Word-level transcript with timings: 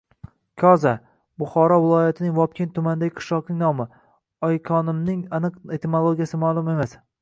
Koza– 0.61 0.93
Buxoro 1.43 1.77
viloyatining 1.83 2.33
Vobkent 2.39 2.73
tumanidagi 2.79 3.15
qishloqning 3.21 3.63
nomi. 3.67 3.89
Oykonimning 4.51 5.25
aniq 5.41 5.65
etimologiyasi 5.79 6.45
ma’lum 6.47 6.79
emas. 6.79 7.03